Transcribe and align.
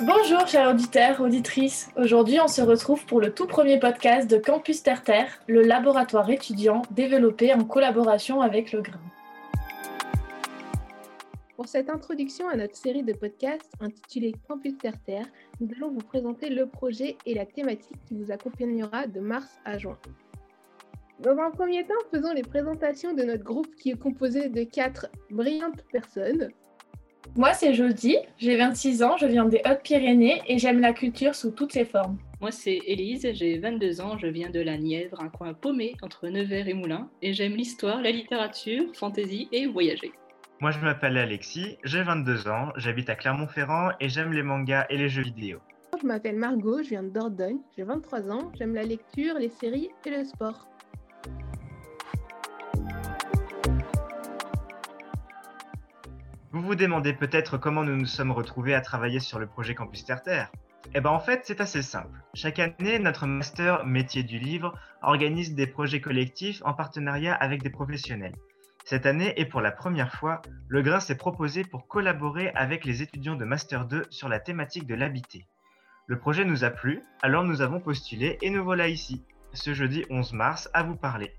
Bonjour 0.00 0.46
chers 0.46 0.70
auditeurs, 0.70 1.20
auditrices. 1.20 1.90
Aujourd'hui, 1.96 2.40
on 2.40 2.48
se 2.48 2.62
retrouve 2.62 3.04
pour 3.04 3.20
le 3.20 3.32
tout 3.32 3.46
premier 3.46 3.78
podcast 3.78 4.28
de 4.30 4.38
Campus 4.38 4.82
Terre 4.82 5.04
Terre, 5.04 5.28
le 5.46 5.62
laboratoire 5.62 6.28
étudiant 6.30 6.82
développé 6.90 7.52
en 7.52 7.64
collaboration 7.64 8.40
avec 8.40 8.72
le 8.72 8.80
Grain. 8.80 9.00
Pour 11.56 11.68
cette 11.68 11.90
introduction 11.90 12.48
à 12.48 12.56
notre 12.56 12.74
série 12.74 13.02
de 13.02 13.12
podcasts 13.12 13.72
intitulée 13.80 14.34
Campus 14.48 14.78
Terre 14.78 15.00
Terre, 15.04 15.26
nous 15.60 15.68
allons 15.76 15.90
vous 15.90 16.00
présenter 16.00 16.48
le 16.48 16.66
projet 16.66 17.16
et 17.26 17.34
la 17.34 17.46
thématique 17.46 17.98
qui 18.06 18.16
vous 18.16 18.32
accompagnera 18.32 19.06
de 19.06 19.20
mars 19.20 19.60
à 19.64 19.78
juin. 19.78 19.98
Dans 21.20 21.38
un 21.38 21.50
premier 21.50 21.86
temps, 21.86 21.94
faisons 22.10 22.32
les 22.32 22.42
présentations 22.42 23.12
de 23.12 23.22
notre 23.22 23.44
groupe 23.44 23.72
qui 23.76 23.90
est 23.90 23.98
composé 23.98 24.48
de 24.48 24.64
quatre 24.64 25.08
brillantes 25.30 25.84
personnes. 25.92 26.48
Moi, 27.34 27.54
c'est 27.54 27.72
Jodie, 27.72 28.18
j'ai 28.36 28.58
26 28.58 29.02
ans, 29.02 29.16
je 29.16 29.24
viens 29.24 29.46
des 29.46 29.62
Hautes-Pyrénées 29.64 30.42
et 30.46 30.58
j'aime 30.58 30.80
la 30.80 30.92
culture 30.92 31.34
sous 31.34 31.50
toutes 31.50 31.72
ses 31.72 31.86
formes. 31.86 32.18
Moi, 32.42 32.50
c'est 32.50 32.78
Élise, 32.86 33.26
j'ai 33.32 33.56
22 33.56 34.02
ans, 34.02 34.18
je 34.18 34.26
viens 34.26 34.50
de 34.50 34.60
la 34.60 34.76
Nièvre, 34.76 35.18
un 35.18 35.30
coin 35.30 35.54
paumé 35.54 35.94
entre 36.02 36.28
Nevers 36.28 36.68
et 36.68 36.74
Moulins, 36.74 37.08
et 37.22 37.32
j'aime 37.32 37.54
l'histoire, 37.54 38.02
la 38.02 38.10
littérature, 38.10 38.84
fantaisie 38.92 39.48
et 39.50 39.66
voyager. 39.66 40.12
Moi, 40.60 40.72
je 40.72 40.80
m'appelle 40.80 41.16
Alexis, 41.16 41.78
j'ai 41.84 42.02
22 42.02 42.48
ans, 42.48 42.68
j'habite 42.76 43.08
à 43.08 43.14
Clermont-Ferrand 43.14 43.92
et 43.98 44.10
j'aime 44.10 44.34
les 44.34 44.42
mangas 44.42 44.84
et 44.90 44.98
les 44.98 45.08
jeux 45.08 45.22
vidéo. 45.22 45.58
Je 45.98 46.06
m'appelle 46.06 46.36
Margot, 46.36 46.82
je 46.82 46.90
viens 46.90 47.02
de 47.02 47.08
Dordogne, 47.08 47.60
j'ai 47.78 47.84
23 47.84 48.30
ans, 48.30 48.52
j'aime 48.58 48.74
la 48.74 48.82
lecture, 48.82 49.38
les 49.38 49.48
séries 49.48 49.88
et 50.04 50.10
le 50.10 50.24
sport. 50.24 50.68
Vous 56.52 56.60
vous 56.60 56.74
demandez 56.74 57.14
peut-être 57.14 57.56
comment 57.56 57.82
nous 57.82 57.96
nous 57.96 58.04
sommes 58.04 58.30
retrouvés 58.30 58.74
à 58.74 58.82
travailler 58.82 59.20
sur 59.20 59.38
le 59.38 59.46
projet 59.46 59.74
Campus 59.74 60.04
Terre 60.04 60.22
Terre 60.22 60.52
Eh 60.94 61.00
bien 61.00 61.10
en 61.10 61.18
fait, 61.18 61.40
c'est 61.44 61.62
assez 61.62 61.80
simple. 61.80 62.22
Chaque 62.34 62.58
année, 62.58 62.98
notre 62.98 63.26
master 63.26 63.86
métier 63.86 64.22
du 64.22 64.38
livre 64.38 64.74
organise 65.00 65.54
des 65.54 65.66
projets 65.66 66.02
collectifs 66.02 66.60
en 66.66 66.74
partenariat 66.74 67.34
avec 67.34 67.62
des 67.62 67.70
professionnels. 67.70 68.36
Cette 68.84 69.06
année, 69.06 69.32
et 69.38 69.46
pour 69.46 69.62
la 69.62 69.70
première 69.70 70.12
fois, 70.12 70.42
le 70.68 70.82
Grain 70.82 71.00
s'est 71.00 71.16
proposé 71.16 71.64
pour 71.64 71.88
collaborer 71.88 72.50
avec 72.50 72.84
les 72.84 73.00
étudiants 73.00 73.36
de 73.36 73.46
Master 73.46 73.86
2 73.86 74.04
sur 74.10 74.28
la 74.28 74.38
thématique 74.38 74.86
de 74.86 74.94
l'habité. 74.94 75.46
Le 76.06 76.18
projet 76.18 76.44
nous 76.44 76.64
a 76.64 76.70
plu, 76.70 77.02
alors 77.22 77.44
nous 77.44 77.62
avons 77.62 77.80
postulé 77.80 78.36
et 78.42 78.50
nous 78.50 78.62
voilà 78.62 78.88
ici, 78.88 79.24
ce 79.54 79.72
jeudi 79.72 80.04
11 80.10 80.34
mars, 80.34 80.68
à 80.74 80.82
vous 80.82 80.96
parler. 80.96 81.34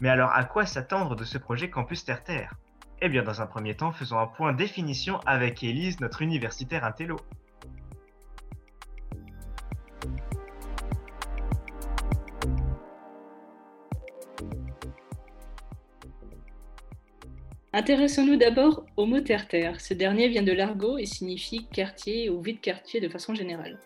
Mais 0.00 0.08
alors 0.08 0.32
à 0.32 0.42
quoi 0.42 0.66
s'attendre 0.66 1.14
de 1.14 1.22
ce 1.22 1.38
projet 1.38 1.70
Campus 1.70 2.04
Terre 2.04 2.24
Terre? 2.24 2.56
Eh 3.02 3.08
bien, 3.08 3.22
dans 3.22 3.40
un 3.40 3.46
premier 3.46 3.74
temps, 3.74 3.92
faisons 3.92 4.18
un 4.18 4.26
point 4.26 4.52
définition 4.52 5.20
avec 5.26 5.62
Élise, 5.62 6.00
notre 6.00 6.22
universitaire 6.22 6.84
intello. 6.84 7.16
Intéressons-nous 17.72 18.36
d'abord 18.36 18.84
au 18.96 19.06
mot 19.06 19.20
terre-terre. 19.20 19.80
Ce 19.80 19.94
dernier 19.94 20.28
vient 20.28 20.42
de 20.42 20.52
l'argot 20.52 20.98
et 20.98 21.06
signifie 21.06 21.66
quartier 21.72 22.28
ou 22.28 22.42
vide-quartier 22.42 23.00
de 23.00 23.08
façon 23.08 23.34
générale, 23.34 23.78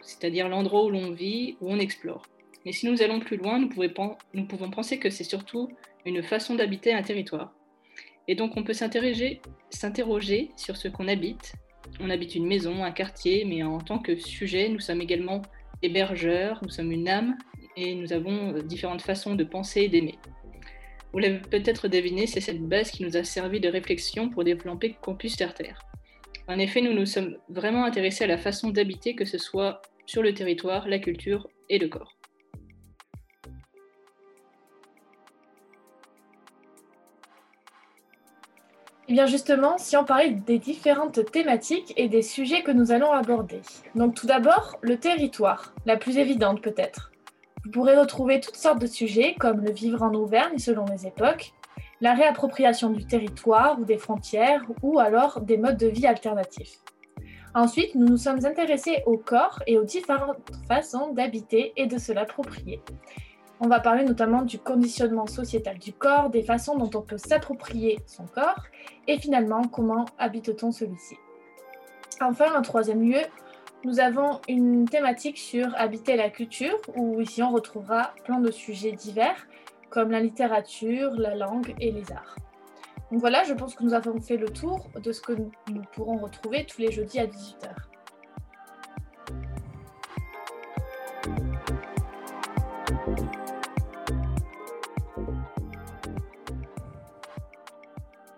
c'est-à-dire 0.00 0.48
l'endroit 0.48 0.84
où 0.84 0.90
l'on 0.90 1.12
vit, 1.12 1.56
où 1.60 1.70
on 1.70 1.78
explore. 1.78 2.26
Mais 2.64 2.72
si 2.72 2.90
nous 2.90 3.02
allons 3.02 3.20
plus 3.20 3.36
loin, 3.36 3.60
nous 3.60 4.46
pouvons 4.46 4.70
penser 4.70 4.98
que 4.98 5.10
c'est 5.10 5.24
surtout 5.24 5.68
une 6.06 6.22
façon 6.22 6.54
d'habiter 6.54 6.94
un 6.94 7.02
territoire. 7.02 7.52
Et 8.28 8.34
donc 8.34 8.56
on 8.56 8.62
peut 8.62 8.72
s'interroger 8.72 10.50
sur 10.56 10.76
ce 10.76 10.88
qu'on 10.88 11.08
habite. 11.08 11.54
On 12.00 12.10
habite 12.10 12.34
une 12.34 12.46
maison, 12.46 12.84
un 12.84 12.92
quartier, 12.92 13.44
mais 13.44 13.62
en 13.62 13.78
tant 13.78 13.98
que 13.98 14.16
sujet, 14.16 14.68
nous 14.68 14.80
sommes 14.80 15.00
également 15.00 15.42
hébergeurs, 15.82 16.60
nous 16.62 16.70
sommes 16.70 16.92
une 16.92 17.08
âme 17.08 17.36
et 17.76 17.94
nous 17.94 18.12
avons 18.12 18.54
euh, 18.54 18.62
différentes 18.62 19.02
façons 19.02 19.34
de 19.34 19.44
penser 19.44 19.82
et 19.82 19.88
d'aimer. 19.88 20.18
Vous 21.12 21.18
l'avez 21.18 21.40
peut-être 21.40 21.88
deviné, 21.88 22.26
c'est 22.26 22.40
cette 22.40 22.62
base 22.62 22.90
qui 22.90 23.02
nous 23.02 23.16
a 23.16 23.24
servi 23.24 23.60
de 23.60 23.68
réflexion 23.68 24.30
pour 24.30 24.44
développer 24.44 24.96
Campus 25.02 25.36
Terre 25.36 25.54
Terre. 25.54 25.82
En 26.48 26.58
effet, 26.58 26.80
nous 26.80 26.92
nous 26.92 27.06
sommes 27.06 27.36
vraiment 27.48 27.84
intéressés 27.84 28.24
à 28.24 28.28
la 28.28 28.38
façon 28.38 28.70
d'habiter, 28.70 29.14
que 29.14 29.24
ce 29.24 29.38
soit 29.38 29.82
sur 30.06 30.22
le 30.22 30.32
territoire, 30.32 30.88
la 30.88 30.98
culture 30.98 31.48
et 31.68 31.78
le 31.78 31.88
corps. 31.88 32.16
Bien 39.12 39.26
justement, 39.26 39.78
si 39.78 39.96
on 39.96 40.04
parlait 40.04 40.30
des 40.30 40.58
différentes 40.58 41.30
thématiques 41.30 41.92
et 41.96 42.08
des 42.08 42.22
sujets 42.22 42.62
que 42.62 42.70
nous 42.70 42.92
allons 42.92 43.12
aborder. 43.12 43.60
Donc 43.94 44.14
tout 44.14 44.26
d'abord, 44.26 44.78
le 44.80 44.96
territoire, 44.96 45.72
la 45.86 45.96
plus 45.96 46.18
évidente 46.18 46.62
peut-être. 46.62 47.12
Vous 47.64 47.70
pourrez 47.70 47.96
retrouver 47.96 48.40
toutes 48.40 48.56
sortes 48.56 48.80
de 48.80 48.86
sujets 48.86 49.36
comme 49.38 49.60
le 49.60 49.70
vivre 49.70 50.02
en 50.02 50.14
Auvergne 50.14 50.58
selon 50.58 50.84
les 50.86 51.06
époques, 51.06 51.52
la 52.00 52.14
réappropriation 52.14 52.90
du 52.90 53.06
territoire 53.06 53.78
ou 53.78 53.84
des 53.84 53.98
frontières, 53.98 54.62
ou 54.82 54.98
alors 54.98 55.40
des 55.40 55.56
modes 55.56 55.78
de 55.78 55.86
vie 55.86 56.06
alternatifs. 56.06 56.78
Ensuite, 57.54 57.94
nous 57.94 58.06
nous 58.06 58.16
sommes 58.16 58.44
intéressés 58.44 59.02
au 59.06 59.18
corps 59.18 59.62
et 59.66 59.78
aux 59.78 59.84
différentes 59.84 60.38
façons 60.66 61.12
d'habiter 61.12 61.72
et 61.76 61.86
de 61.86 61.98
se 61.98 62.12
l'approprier. 62.12 62.80
On 63.64 63.68
va 63.68 63.78
parler 63.78 64.02
notamment 64.02 64.42
du 64.42 64.58
conditionnement 64.58 65.28
sociétal 65.28 65.78
du 65.78 65.92
corps, 65.92 66.30
des 66.30 66.42
façons 66.42 66.76
dont 66.76 66.90
on 66.98 67.00
peut 67.00 67.16
s'approprier 67.16 68.00
son 68.06 68.26
corps 68.26 68.64
et 69.06 69.20
finalement 69.20 69.62
comment 69.68 70.04
habite-t-on 70.18 70.72
celui-ci. 70.72 71.14
Enfin, 72.20 72.58
en 72.58 72.62
troisième 72.62 73.08
lieu, 73.08 73.20
nous 73.84 74.00
avons 74.00 74.40
une 74.48 74.88
thématique 74.88 75.38
sur 75.38 75.68
habiter 75.76 76.16
la 76.16 76.28
culture 76.28 76.76
où 76.96 77.20
ici 77.20 77.40
on 77.40 77.50
retrouvera 77.50 78.14
plein 78.24 78.40
de 78.40 78.50
sujets 78.50 78.90
divers 78.90 79.46
comme 79.90 80.10
la 80.10 80.18
littérature, 80.18 81.12
la 81.12 81.36
langue 81.36 81.72
et 81.78 81.92
les 81.92 82.10
arts. 82.10 82.34
Donc 83.12 83.20
voilà, 83.20 83.44
je 83.44 83.54
pense 83.54 83.76
que 83.76 83.84
nous 83.84 83.94
avons 83.94 84.20
fait 84.20 84.38
le 84.38 84.48
tour 84.48 84.90
de 85.00 85.12
ce 85.12 85.20
que 85.20 85.34
nous 85.34 85.82
pourrons 85.92 86.18
retrouver 86.18 86.66
tous 86.66 86.80
les 86.80 86.90
jeudis 86.90 87.20
à 87.20 87.26
18h. 87.26 87.91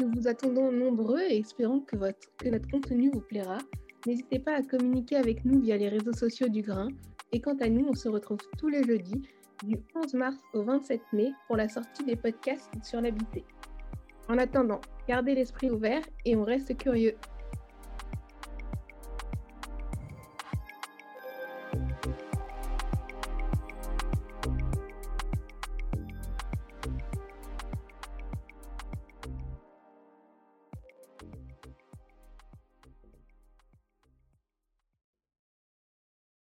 Nous 0.00 0.12
vous 0.14 0.28
attendons 0.28 0.70
nombreux 0.70 1.20
et 1.20 1.38
espérons 1.38 1.80
que, 1.80 1.96
notre 1.96 2.70
contenu 2.70 3.10
vous 3.12 3.20
plaira. 3.20 3.58
N'hésitez 4.06 4.38
pas 4.38 4.54
à 4.54 4.62
communiquer 4.62 5.16
avec 5.16 5.44
nous 5.44 5.60
via 5.60 5.76
les 5.76 5.88
réseaux 5.88 6.12
sociaux 6.12 6.48
du 6.48 6.62
Grain. 6.62 6.88
Et 7.32 7.40
quant 7.40 7.56
à 7.60 7.68
nous, 7.68 7.84
on 7.88 7.94
se 7.94 8.08
retrouve 8.08 8.38
tous 8.56 8.68
les 8.68 8.84
jeudis 8.84 9.22
du 9.64 9.76
11 9.96 10.14
mars 10.14 10.36
au 10.54 10.62
27 10.62 11.00
mai 11.12 11.32
pour 11.48 11.56
la 11.56 11.68
sortie 11.68 12.04
des 12.04 12.14
podcasts 12.14 12.70
sur 12.84 13.00
l'habité. 13.00 13.44
En 14.28 14.38
attendant, 14.38 14.80
gardez 15.08 15.34
l'esprit 15.34 15.68
ouvert 15.68 16.02
et 16.24 16.36
on 16.36 16.44
reste 16.44 16.76
curieux. 16.76 17.16